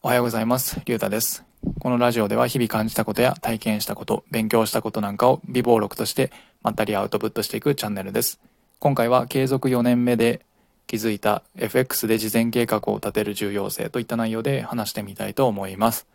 [0.00, 0.80] おはようございます。
[0.84, 1.44] りゅうたです。
[1.80, 6.30] このラジオでは日々感じたことや体験したこと、勉強したことなんかを微暴録として
[6.62, 8.38] まったりアウトプットしていくチャンネルです。
[8.78, 10.46] 今回は継続4年目で
[10.86, 16.06] 気づいた FX で事前計画を立てる重要性といった内容で話してみたいと思います。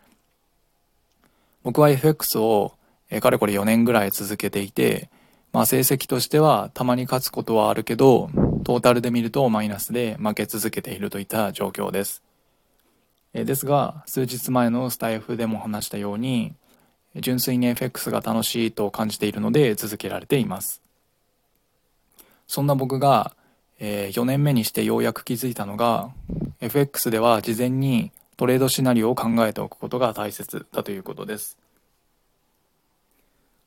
[1.62, 2.72] 僕は FX を
[3.10, 5.10] えかれこれ4年ぐらい続けていて、
[5.52, 8.30] まあ成績としてはたまに勝つことはあるけど、
[8.64, 12.23] トータルで見るとマイナスで負け続けているといった状況です。
[13.34, 16.54] えですが、数日前のスタイフでも話したように、
[17.16, 20.80] 純粋に FX が楽しいと感じているので続けられています。
[22.46, 23.34] そんな僕が、
[23.80, 26.10] え4年目にしてようやく気づいたのが、
[26.60, 31.58] FX では事前にトレードシナリオを考えておくことが大切だということです。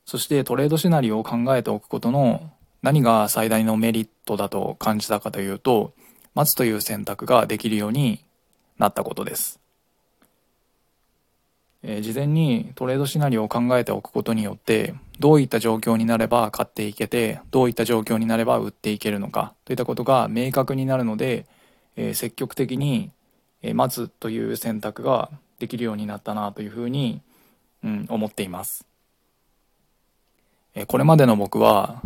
[0.06, 2.50] そしてトレードシナリオを考えておくことの
[2.80, 5.92] 何が最大のメリットだと感じたかというと、
[6.34, 8.24] 待つという選択ができるように
[8.78, 9.60] なったことです。
[11.82, 21.46] えー事前にトレードシナリオを考えておくことによって、どういった状況になれば買っていけて、どういった状況になれば売っていけるのかといったことが明確になるので、
[21.96, 23.10] えー積極的に、
[23.62, 27.20] えー待つという選択ができるようになったなというふうに、
[27.84, 28.86] うん、思っています。
[30.74, 32.02] えーこれまでの僕は、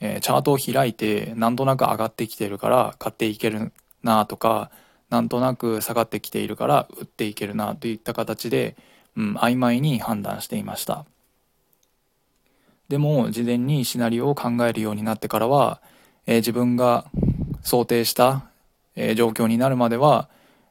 [0.00, 4.70] えーチャートを開いてなんとなく上がってきてるから買っていけるなとか
[5.08, 8.76] なんとなく下がってきているから売っていけるなといった形で、
[9.16, 11.06] うん、曖昧に判断していました。
[12.88, 15.80] でも事前にシナリオを考えるようになってからは、
[16.26, 17.06] えー自分が
[17.62, 18.44] 想定した、
[18.94, 20.28] えー状況になるまでは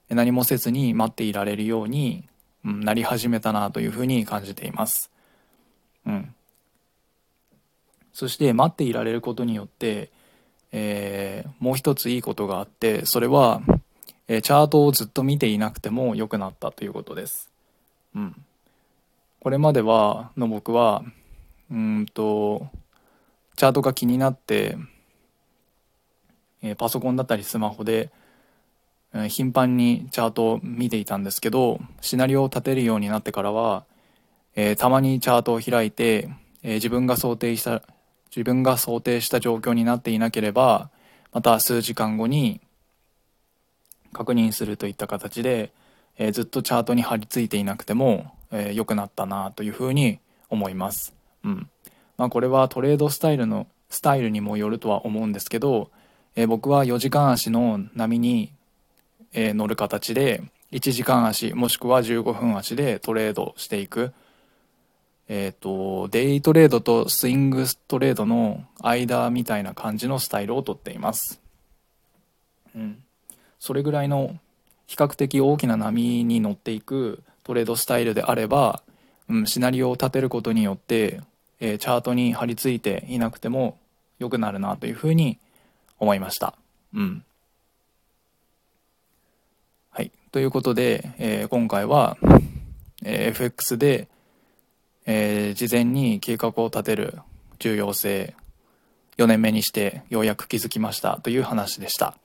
[0.10, 2.24] 何もせずに待っていられるように、
[2.64, 5.12] うん、なり始めたなというふうに感じています。
[6.06, 6.34] うん。
[8.14, 10.12] そして待っていられることによって、
[10.72, 13.62] えーもう一ついいことがあってそれは、
[14.28, 17.55] えチャートをずっと見ていなくても良くなったということです。
[18.16, 18.46] うん、
[19.40, 21.04] これまではの僕は
[21.70, 22.68] うんと
[23.56, 24.78] チャートが気になって、
[26.62, 28.10] えーパソコンだったりスマホで、
[29.14, 33.86] えー頻繁にチャートを見ていたんですけどシナリオを立てるようになってからは、
[34.56, 36.30] えーたまにチャートを開いて、
[36.64, 37.82] え自分が想定した
[38.36, 40.90] 自分が想定した状況になっていなければ
[41.32, 42.62] また数時間後に
[44.14, 45.72] 確認するといった形で、
[46.18, 51.14] えーずっとチャートに張り付いていなくても良、えー良くなったなというふうに思います。
[51.44, 51.70] うん
[52.18, 55.92] まあ、これはトレードスタイルのスタイルにもよるとは思うんですけど、
[56.36, 58.52] えー僕は4時間足の波に、
[59.34, 64.14] えー乗る形で1時間足もしくは15分足でトレードしていく
[65.28, 71.42] えっ、と、デイトレードとスイングトレードの間みたいな感じのスタイルをとっています。
[72.76, 73.04] うん。
[73.58, 74.38] それぐらいの
[74.88, 78.82] 比較的大きな波に乗っていくトレードスタイルであれば、
[79.30, 81.22] うん、シナリオを立てることによって、
[81.60, 83.78] えーチャートに張り付いていなくても
[84.20, 85.40] 良くなるなというふうに
[86.00, 86.56] 思いました。
[86.94, 87.24] うん。
[89.90, 90.12] はい。
[90.32, 92.18] ということで、えー今回は、
[93.04, 94.08] えー FX で、
[95.06, 97.20] えー事前に計画を立てる
[97.60, 98.36] 重要性
[99.18, 102.18] 4年目にしてようやく気づきましたという話でした、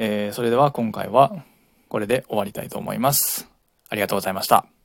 [0.00, 1.44] えーそれでは今回は
[1.88, 3.48] これで終わりたいと思います。
[3.88, 4.77] ありがとうございました。